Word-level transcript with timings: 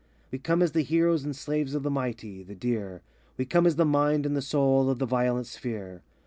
We 0.31 0.39
come 0.39 0.63
as 0.63 0.71
the 0.71 0.81
heroes 0.81 1.23
and 1.23 1.35
slaves 1.35 1.75
of 1.75 1.83
the 1.83 1.91
Mighty, 1.91 2.41
the 2.41 2.55
Dear; 2.55 3.03
We 3.37 3.45
come 3.45 3.67
as 3.67 3.75
the 3.75 3.85
mind 3.85 4.25
and 4.25 4.35
the 4.35 4.41
soul 4.41 4.89
of 4.89 4.97
the 4.97 5.05
violet 5.05 5.45
Sphere. 5.45 6.01